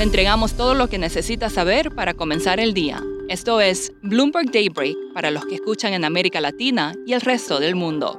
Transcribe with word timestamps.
Le 0.00 0.04
entregamos 0.04 0.54
todo 0.54 0.72
lo 0.72 0.88
que 0.88 0.96
necesita 0.96 1.50
saber 1.50 1.94
para 1.94 2.14
comenzar 2.14 2.58
el 2.58 2.72
día. 2.72 3.04
Esto 3.28 3.60
es 3.60 3.92
Bloomberg 4.02 4.50
Daybreak 4.50 4.96
para 5.12 5.30
los 5.30 5.44
que 5.44 5.56
escuchan 5.56 5.92
en 5.92 6.06
América 6.06 6.40
Latina 6.40 6.94
y 7.06 7.12
el 7.12 7.20
resto 7.20 7.60
del 7.60 7.74
mundo. 7.74 8.18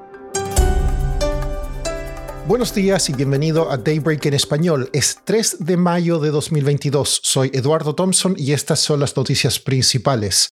Buenos 2.48 2.76
días 2.76 3.10
y 3.10 3.14
bienvenido 3.14 3.72
a 3.72 3.78
Daybreak 3.78 4.24
en 4.28 4.36
español. 4.36 4.92
Es 4.94 5.22
3 5.24 5.66
de 5.66 5.76
mayo 5.76 6.20
de 6.20 6.30
2022. 6.30 7.22
Soy 7.24 7.50
Eduardo 7.52 7.96
Thompson 7.96 8.36
y 8.38 8.52
estas 8.52 8.80
son 8.80 9.00
las 9.00 9.18
noticias 9.18 9.58
principales. 9.58 10.50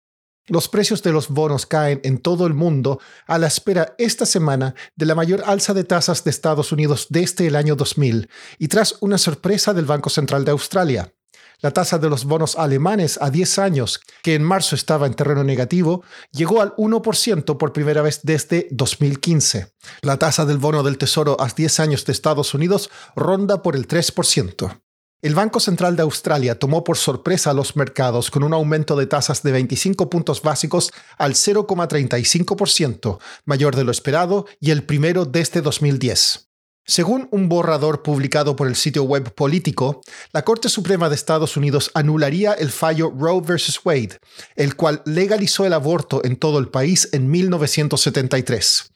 Los 0.48 0.68
precios 0.68 1.04
de 1.04 1.12
los 1.12 1.30
bonos 1.30 1.68
caen 1.68 2.02
en 2.04 2.18
todo 2.18 2.48
el 2.48 2.56
mundo 2.56 3.00
a 3.28 3.38
la 3.38 3.46
espera 3.46 3.94
esta 4.00 4.26
semana 4.26 4.74
de 4.96 5.06
la 5.06 5.14
mayor 5.14 5.44
alza 5.46 5.76
de 5.76 5.84
tasas 5.84 6.24
de 6.24 6.32
Estados 6.32 6.72
Unidos 6.72 7.06
desde 7.12 7.46
el 7.46 7.56
año 7.56 7.76
2000 7.76 8.28
y 8.58 8.68
tras 8.68 8.96
una 9.02 9.20
sorpresa 9.20 9.76
del 9.76 9.86
Banco 9.86 10.10
Central 10.10 10.44
de 10.46 10.52
Australia. 10.52 11.14
La 11.62 11.72
tasa 11.72 11.98
de 11.98 12.10
los 12.10 12.24
bonos 12.24 12.56
alemanes 12.58 13.20
a 13.22 13.30
10 13.30 13.60
años, 13.60 14.00
que 14.24 14.36
en 14.36 14.44
marzo 14.44 14.76
estaba 14.76 15.08
en 15.08 15.14
terreno 15.14 15.44
negativo, 15.44 16.04
llegó 16.32 16.62
al 16.62 16.74
1% 16.78 17.58
por 17.58 17.74
primera 17.74 18.02
vez 18.02 18.22
desde 18.24 18.70
2015. 18.72 19.74
La 20.02 20.18
tasa 20.18 20.46
del 20.46 20.58
bono 20.58 20.84
del 20.84 20.98
Tesoro 20.98 21.36
a 21.40 21.48
10 21.48 21.80
años 21.82 22.06
de 22.06 22.14
Estados 22.14 22.54
Unidos 22.54 22.90
ronda 23.14 23.62
por 23.62 23.76
el 23.76 23.88
3%. 23.88 24.80
El 25.22 25.36
Banco 25.36 25.60
Central 25.60 25.98
de 25.98 26.04
Australia 26.04 26.58
tomó 26.58 26.86
por 26.86 26.96
sorpresa 26.96 27.50
a 27.50 27.54
los 27.54 27.76
mercados 27.76 28.32
con 28.32 28.44
un 28.44 28.54
aumento 28.54 28.96
de 28.96 29.06
tasas 29.06 29.44
de 29.44 29.52
25 29.52 30.10
puntos 30.10 30.42
básicos 30.42 30.94
al 31.18 31.34
0,35%, 31.34 33.20
mayor 33.44 33.76
de 33.76 33.84
lo 33.84 33.92
esperado 33.92 34.46
y 34.62 34.72
el 34.72 34.84
primero 34.84 35.26
desde 35.26 35.62
2010. 35.62 36.49
Según 36.90 37.28
un 37.30 37.50
borrador 37.50 38.02
publicado 38.02 38.56
por 38.56 38.68
el 38.68 38.76
sitio 38.76 39.04
web 39.04 39.32
político, 39.36 40.02
la 40.34 40.44
Corte 40.44 40.70
Suprema 40.70 41.08
de 41.08 41.14
Estados 41.14 41.56
Unidos 41.56 41.92
anularía 41.94 42.54
el 42.54 42.72
fallo 42.72 43.14
Roe 43.16 43.42
vs. 43.42 43.82
Wade, 43.86 44.18
el 44.56 44.76
cual 44.76 45.04
legalizó 45.06 45.68
el 45.68 45.74
aborto 45.74 46.26
en 46.26 46.36
todo 46.36 46.58
el 46.58 46.70
país 46.70 47.08
en 47.12 47.30
1973 47.30 48.92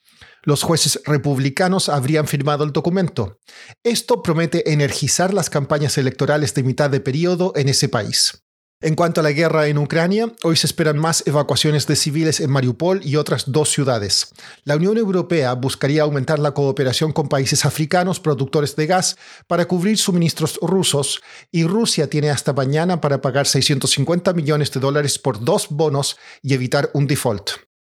los 0.45 0.61
jueces 0.61 0.99
republicanos 1.05 1.87
habrían 1.87 2.27
firmado 2.27 2.65
el 2.65 2.73
documento. 2.73 3.39
Esto 3.81 4.21
promete 4.21 4.73
energizar 4.73 5.33
las 5.33 5.49
campañas 5.49 5.97
electorales 5.97 6.53
de 6.53 6.63
mitad 6.63 6.89
de 6.89 6.99
periodo 6.99 7.53
en 7.55 7.69
ese 7.69 7.87
país. 7.87 8.42
En 8.83 8.95
cuanto 8.95 9.21
a 9.21 9.23
la 9.23 9.31
guerra 9.31 9.67
en 9.67 9.77
Ucrania, 9.77 10.29
hoy 10.43 10.57
se 10.57 10.67
esperan 10.67 10.97
más 10.97 11.23
evacuaciones 11.25 11.87
de 11.87 11.95
civiles 11.95 12.41
en 12.41 12.51
Mariupol 12.51 12.99
y 13.01 13.15
otras 13.15 13.45
dos 13.49 13.69
ciudades. 13.69 14.33
La 14.65 14.75
Unión 14.75 14.97
Europea 14.97 15.53
buscaría 15.53 16.01
aumentar 16.01 16.37
la 16.37 16.53
cooperación 16.53 17.13
con 17.13 17.29
países 17.29 17.63
africanos 17.63 18.19
productores 18.19 18.75
de 18.75 18.85
gas 18.85 19.15
para 19.47 19.69
cubrir 19.69 19.97
suministros 19.97 20.59
rusos 20.61 21.21
y 21.49 21.63
Rusia 21.63 22.09
tiene 22.09 22.29
hasta 22.29 22.51
mañana 22.51 22.99
para 22.99 23.21
pagar 23.21 23.47
650 23.47 24.33
millones 24.33 24.69
de 24.73 24.81
dólares 24.81 25.17
por 25.17 25.39
dos 25.39 25.67
bonos 25.69 26.17
y 26.41 26.53
evitar 26.53 26.89
un 26.93 27.07
default. 27.07 27.51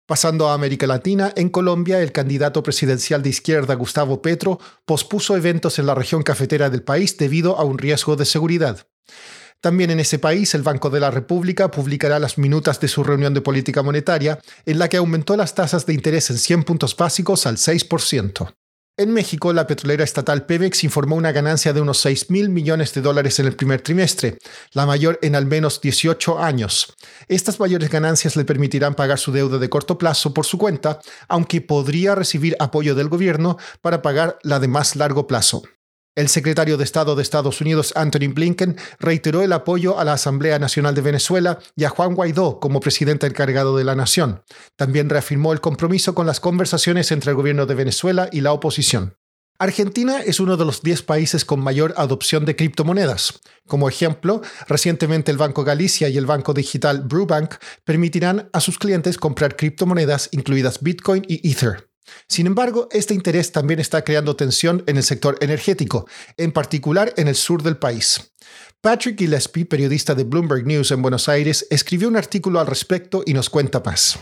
Pasando 0.05 0.49
a 0.49 0.53
América 0.53 0.85
Latina, 0.85 1.33
en 1.35 1.49
Colombia 1.49 1.99
el 1.99 2.11
candidato 2.11 2.61
presidencial 2.61 3.23
de 3.23 3.29
izquierda 3.29 3.73
Gustavo 3.73 4.21
Petro 4.21 4.59
pospuso 4.85 5.35
eventos 5.35 5.79
en 5.79 5.87
la 5.87 5.95
región 5.95 6.21
cafetera 6.21 6.69
del 6.69 6.83
país 6.83 7.17
debido 7.17 7.57
a 7.57 7.63
un 7.63 7.79
riesgo 7.79 8.15
de 8.15 8.25
seguridad. 8.25 8.85
También 9.65 9.89
en 9.89 9.99
ese 9.99 10.19
país, 10.19 10.53
el 10.53 10.61
Banco 10.61 10.91
de 10.91 10.99
la 10.99 11.09
República 11.09 11.71
publicará 11.71 12.19
las 12.19 12.37
minutas 12.37 12.79
de 12.79 12.87
su 12.87 13.03
reunión 13.03 13.33
de 13.33 13.41
política 13.41 13.81
monetaria, 13.81 14.37
en 14.63 14.77
la 14.77 14.89
que 14.89 14.97
aumentó 14.97 15.35
las 15.35 15.55
tasas 15.55 15.87
de 15.87 15.93
interés 15.95 16.29
en 16.29 16.37
100 16.37 16.63
puntos 16.65 16.95
básicos 16.95 17.47
al 17.47 17.57
6%. 17.57 18.53
En 18.95 19.11
México, 19.11 19.51
la 19.53 19.65
petrolera 19.65 20.03
estatal 20.03 20.45
Pemex 20.45 20.83
informó 20.83 21.15
una 21.15 21.31
ganancia 21.31 21.73
de 21.73 21.81
unos 21.81 21.97
6 22.01 22.29
mil 22.29 22.49
millones 22.49 22.93
de 22.93 23.01
dólares 23.01 23.39
en 23.39 23.47
el 23.47 23.55
primer 23.55 23.81
trimestre, 23.81 24.37
la 24.73 24.85
mayor 24.85 25.17
en 25.23 25.33
al 25.33 25.47
menos 25.47 25.81
18 25.81 26.37
años. 26.37 26.93
Estas 27.27 27.59
mayores 27.59 27.89
ganancias 27.89 28.35
le 28.35 28.45
permitirán 28.45 28.93
pagar 28.93 29.17
su 29.17 29.31
deuda 29.31 29.57
de 29.57 29.67
corto 29.67 29.97
plazo 29.97 30.31
por 30.31 30.45
su 30.45 30.59
cuenta, 30.59 30.99
aunque 31.27 31.61
podría 31.61 32.13
recibir 32.13 32.55
apoyo 32.59 32.93
del 32.93 33.09
gobierno 33.09 33.57
para 33.81 34.03
pagar 34.03 34.37
la 34.43 34.59
de 34.59 34.67
más 34.67 34.95
largo 34.95 35.25
plazo. 35.25 35.63
El 36.15 36.29
secretario 36.29 36.77
de 36.77 36.85
Estado 36.85 37.13
de 37.13 37.21
Estados 37.21 37.59
Unidos, 37.59 37.91
Anthony 37.93 38.33
Blinken, 38.33 38.77
reiteró 38.99 39.41
el 39.41 39.51
apoyo 39.51 39.99
a 39.99 40.05
la 40.05 40.13
Asamblea 40.13 40.57
Nacional 40.59 40.95
de 40.95 41.01
Venezuela 41.01 41.59
y 41.75 41.83
a 41.83 41.89
Juan 41.89 42.15
Guaidó 42.15 42.61
como 42.61 42.79
presidente 42.79 43.27
encargado 43.27 43.75
de 43.75 43.83
la 43.83 43.95
nación. 43.95 44.41
También 44.77 45.09
reafirmó 45.09 45.51
el 45.51 45.59
compromiso 45.59 46.15
con 46.15 46.25
las 46.25 46.39
conversaciones 46.39 47.11
entre 47.11 47.31
el 47.31 47.35
gobierno 47.35 47.65
de 47.65 47.75
Venezuela 47.75 48.29
y 48.31 48.39
la 48.39 48.53
oposición. 48.53 49.17
Argentina 49.59 50.21
es 50.21 50.39
uno 50.39 50.55
de 50.55 50.63
los 50.63 50.81
10 50.81 51.01
países 51.01 51.43
con 51.43 51.59
mayor 51.59 51.93
adopción 51.97 52.45
de 52.45 52.55
criptomonedas. 52.55 53.41
Como 53.67 53.89
ejemplo, 53.89 54.41
recientemente 54.69 55.31
el 55.31 55.37
Banco 55.37 55.65
Galicia 55.65 56.07
y 56.07 56.17
el 56.17 56.25
banco 56.25 56.53
digital 56.53 57.01
Brubank 57.01 57.55
permitirán 57.83 58.49
a 58.53 58.61
sus 58.61 58.77
clientes 58.77 59.17
comprar 59.17 59.57
criptomonedas 59.57 60.29
incluidas 60.31 60.81
Bitcoin 60.81 61.25
y 61.27 61.49
Ether. 61.49 61.89
Sin 62.27 62.47
embargo, 62.47 62.87
este 62.91 63.13
interés 63.13 63.51
también 63.51 63.79
está 63.79 64.03
creando 64.03 64.35
tensión 64.35 64.83
en 64.87 64.97
el 64.97 65.03
sector 65.03 65.37
energético, 65.41 66.07
en 66.37 66.51
particular 66.51 67.13
en 67.17 67.27
el 67.27 67.35
sur 67.35 67.63
del 67.63 67.77
país. 67.77 68.33
Patrick 68.81 69.17
Gillespie, 69.17 69.65
periodista 69.65 70.13
de 70.13 70.23
Bloomberg 70.23 70.65
News 70.65 70.91
en 70.91 71.01
Buenos 71.01 71.27
Aires, 71.27 71.65
escribió 71.69 72.07
un 72.07 72.17
artículo 72.17 72.59
al 72.59 72.67
respecto 72.67 73.23
y 73.25 73.33
nos 73.33 73.49
cuenta 73.49 73.81
más. 73.83 74.19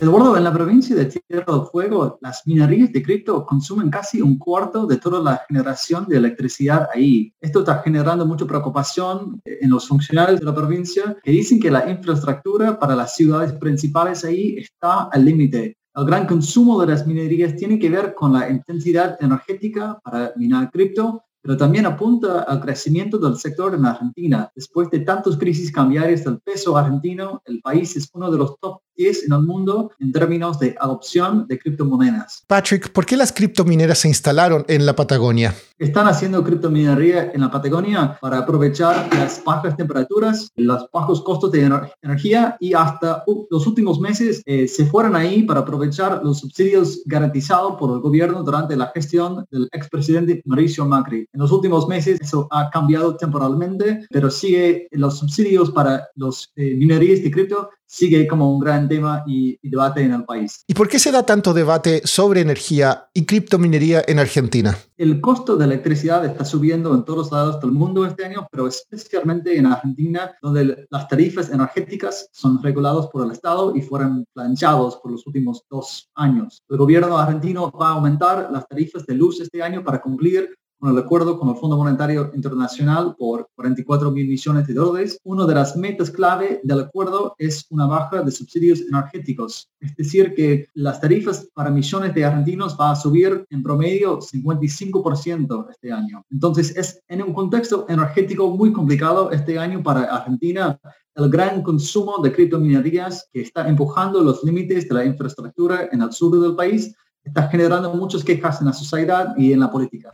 Eduardo, 0.00 0.36
en 0.36 0.44
la 0.44 0.52
provincia 0.52 0.94
de 0.94 1.06
Tierra 1.06 1.52
del 1.52 1.66
Fuego, 1.72 2.18
las 2.20 2.46
minerías 2.46 2.92
de 2.92 3.02
cripto 3.02 3.44
consumen 3.44 3.90
casi 3.90 4.22
un 4.22 4.38
cuarto 4.38 4.86
de 4.86 4.96
toda 4.96 5.20
la 5.20 5.42
generación 5.48 6.06
de 6.06 6.18
electricidad 6.18 6.88
ahí. 6.94 7.32
Esto 7.40 7.60
está 7.60 7.82
generando 7.82 8.24
mucha 8.24 8.46
preocupación 8.46 9.40
en 9.44 9.70
los 9.70 9.88
funcionarios 9.88 10.38
de 10.38 10.46
la 10.46 10.54
provincia 10.54 11.16
que 11.20 11.32
dicen 11.32 11.58
que 11.58 11.72
la 11.72 11.90
infraestructura 11.90 12.78
para 12.78 12.94
las 12.94 13.16
ciudades 13.16 13.52
principales 13.54 14.24
ahí 14.24 14.58
está 14.58 15.08
al 15.10 15.24
límite 15.24 15.77
el 15.98 16.04
gran 16.04 16.26
consumo 16.26 16.80
de 16.80 16.86
las 16.86 17.06
minerías 17.06 17.56
tiene 17.56 17.78
que 17.78 17.90
ver 17.90 18.14
con 18.14 18.32
la 18.32 18.48
intensidad 18.48 19.16
energética 19.20 19.98
para 20.04 20.32
minar 20.36 20.70
cripto, 20.70 21.24
pero 21.42 21.56
también 21.56 21.86
apunta 21.86 22.42
al 22.42 22.60
crecimiento 22.60 23.18
del 23.18 23.36
sector 23.36 23.74
en 23.74 23.84
Argentina. 23.84 24.48
Después 24.54 24.90
de 24.90 25.00
tantas 25.00 25.36
crisis 25.36 25.72
cambiarias 25.72 26.22
del 26.22 26.38
peso 26.40 26.76
argentino, 26.76 27.42
el 27.46 27.60
país 27.60 27.96
es 27.96 28.08
uno 28.12 28.30
de 28.30 28.38
los 28.38 28.58
top 28.60 28.80
10 28.96 29.24
en 29.24 29.32
el 29.32 29.42
mundo 29.42 29.90
en 29.98 30.12
términos 30.12 30.60
de 30.60 30.76
adopción 30.78 31.46
de 31.48 31.58
criptomonedas. 31.58 32.44
Patrick, 32.46 32.92
¿por 32.92 33.04
qué 33.04 33.16
las 33.16 33.32
criptomineras 33.32 33.98
se 33.98 34.08
instalaron 34.08 34.64
en 34.68 34.86
la 34.86 34.94
Patagonia? 34.94 35.52
Están 35.78 36.08
haciendo 36.08 36.42
criptominería 36.42 37.30
en 37.32 37.40
la 37.40 37.50
Patagonia 37.50 38.18
para 38.20 38.38
aprovechar 38.38 39.08
las 39.14 39.42
bajas 39.44 39.76
temperaturas, 39.76 40.50
los 40.56 40.88
bajos 40.92 41.22
costos 41.22 41.52
de 41.52 41.70
energía 42.02 42.56
y 42.58 42.74
hasta 42.74 43.22
los 43.48 43.66
últimos 43.66 44.00
meses 44.00 44.42
eh, 44.44 44.66
se 44.66 44.86
fueron 44.86 45.14
ahí 45.14 45.44
para 45.44 45.60
aprovechar 45.60 46.20
los 46.24 46.40
subsidios 46.40 47.02
garantizados 47.06 47.76
por 47.78 47.92
el 47.92 48.00
gobierno 48.00 48.42
durante 48.42 48.76
la 48.76 48.90
gestión 48.94 49.46
del 49.52 49.68
expresidente 49.70 50.42
Mauricio 50.46 50.84
Macri. 50.84 51.28
En 51.32 51.40
los 51.40 51.52
últimos 51.52 51.86
meses 51.86 52.20
eso 52.20 52.48
ha 52.50 52.70
cambiado 52.70 53.16
temporalmente, 53.16 54.06
pero 54.10 54.30
sigue 54.30 54.88
los 54.90 55.18
subsidios 55.18 55.70
para 55.70 56.08
los 56.16 56.50
eh, 56.56 56.74
minerías 56.76 57.22
de 57.22 57.30
cripto 57.30 57.70
sigue 57.88 58.28
como 58.28 58.52
un 58.52 58.60
gran 58.60 58.88
tema 58.88 59.24
y, 59.26 59.58
debate 59.62 60.02
en 60.02 60.12
el 60.12 60.24
país. 60.24 60.62
¿Y 60.66 60.74
por 60.74 60.88
qué 60.88 60.98
se 60.98 61.10
da 61.10 61.24
tanto 61.24 61.54
debate 61.54 62.02
sobre 62.04 62.40
energía 62.40 63.08
y 63.14 63.24
criptominería 63.24 64.02
en 64.06 64.18
Argentina? 64.18 64.76
El 64.98 65.20
costo 65.20 65.56
de 65.56 65.64
electricidad 65.64 66.24
está 66.24 66.44
subiendo 66.44 66.92
en 66.92 67.04
todos 67.04 67.30
lados 67.30 67.60
del 67.60 67.70
mundo 67.70 68.04
este 68.04 68.24
año, 68.24 68.48
pero 68.50 68.66
especialmente 68.66 69.56
en 69.56 69.66
Argentina, 69.66 70.36
donde 70.42 70.88
las 70.90 71.06
tarifas 71.06 71.50
energéticas 71.50 72.28
son 72.32 72.60
reguladas 72.60 73.06
por 73.06 73.24
el 73.24 73.30
Estado 73.30 73.76
y 73.76 73.80
fueron 73.80 74.24
planchados 74.34 74.96
por 74.96 75.12
los 75.12 75.24
últimos 75.24 75.62
dos 75.70 76.10
años. 76.16 76.64
El 76.68 76.78
gobierno 76.78 77.16
argentino 77.16 77.70
va 77.70 77.90
a 77.90 77.92
aumentar 77.92 78.50
las 78.50 78.66
tarifas 78.66 79.06
de 79.06 79.14
luz 79.14 79.40
este 79.40 79.62
año 79.62 79.84
para 79.84 80.00
cumplir 80.00 80.52
con 80.78 80.90
el 80.90 80.98
acuerdo 80.98 81.38
con 81.38 81.48
el 81.48 81.56
Fondo 81.56 81.76
Monetario 81.76 82.30
Internacional 82.34 83.14
por 83.18 83.48
44 83.54 84.10
mil 84.10 84.28
millones 84.28 84.66
de 84.66 84.74
dólares. 84.74 85.18
Una 85.24 85.46
de 85.46 85.54
las 85.54 85.76
metas 85.76 86.10
clave 86.10 86.60
del 86.62 86.80
acuerdo 86.80 87.34
es 87.38 87.66
una 87.70 87.86
baja 87.86 88.22
de 88.22 88.30
subsidios 88.30 88.80
energéticos, 88.82 89.68
es 89.80 89.94
decir, 89.96 90.34
que 90.34 90.66
las 90.74 91.00
tarifas 91.00 91.48
para 91.54 91.70
millones 91.70 92.14
de 92.14 92.24
argentinos 92.24 92.76
va 92.80 92.92
a 92.92 92.96
subir 92.96 93.44
en 93.50 93.62
promedio 93.62 94.18
55% 94.18 95.70
este 95.70 95.92
año. 95.92 96.24
Entonces, 96.30 96.76
es 96.76 97.02
en 97.08 97.22
un 97.22 97.34
contexto 97.34 97.86
energético 97.88 98.48
muy 98.50 98.72
complicado 98.72 99.30
este 99.30 99.58
año 99.58 99.82
para 99.82 100.04
Argentina 100.04 100.78
el 101.18 101.28
gran 101.30 101.62
consumo 101.62 102.18
de 102.22 102.32
criptominerías 102.32 103.28
que 103.32 103.40
está 103.40 103.68
empujando 103.68 104.22
los 104.22 104.44
límites 104.44 104.88
de 104.88 104.94
la 104.94 105.04
infraestructura 105.04 105.88
en 105.90 106.00
el 106.00 106.12
sur 106.12 106.40
del 106.40 106.54
país 106.54 106.94
está 107.24 107.48
generando 107.48 107.92
muchas 107.94 108.22
quejas 108.24 108.60
en 108.60 108.68
la 108.68 108.72
sociedad 108.72 109.34
y 109.36 109.52
en 109.52 109.60
la 109.60 109.70
política. 109.70 110.12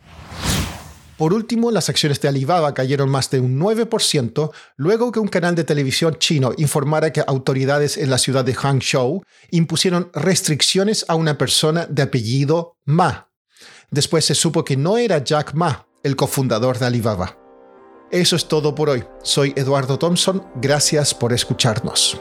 Por 1.16 1.32
último, 1.32 1.70
las 1.70 1.88
acciones 1.88 2.20
de 2.20 2.28
Alibaba 2.28 2.75
cayeron 2.75 3.08
más 3.08 3.31
de 3.31 3.38
un 3.38 3.58
9% 3.61 4.50
luego 4.76 5.12
que 5.12 5.20
un 5.20 5.28
canal 5.28 5.55
de 5.55 5.62
televisión 5.62 6.16
chino 6.19 6.52
informara 6.56 7.12
que 7.12 7.22
autoridades 7.25 7.96
en 7.96 8.11
la 8.11 8.19
ciudad 8.19 8.44
de 8.44 8.55
Hangzhou 8.55 9.22
impusieron 9.50 10.11
restricciones 10.12 11.05
a 11.08 11.14
una 11.14 11.38
persona 11.38 11.87
de 11.87 12.02
apellido 12.02 12.76
Ma. 12.84 13.28
Después 13.90 14.25
se 14.25 14.34
supo 14.34 14.64
que 14.64 14.76
no 14.76 14.99
era 14.99 15.22
Jack 15.22 15.55
Ma, 15.55 15.87
el 16.02 16.16
cofundador 16.16 16.78
de 16.78 16.87
Alibaba. 16.87 17.38
Eso 18.11 18.34
es 18.34 18.46
todo 18.49 18.75
por 18.75 18.90
hoy. 18.90 19.05
Soy 19.22 19.52
Eduardo 19.56 19.99
Thompson. 19.99 20.44
Gracias 20.56 21.14
por 21.14 21.32
escucharnos. 21.32 22.20